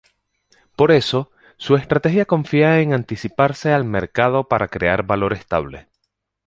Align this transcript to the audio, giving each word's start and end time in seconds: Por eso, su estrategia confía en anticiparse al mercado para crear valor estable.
Por 0.75 0.89
eso, 0.91 1.29
su 1.57 1.75
estrategia 1.75 2.25
confía 2.25 2.79
en 2.79 2.91
anticiparse 2.91 3.71
al 3.71 3.83
mercado 3.83 4.45
para 4.47 4.67
crear 4.67 5.05
valor 5.05 5.33
estable. 5.33 5.89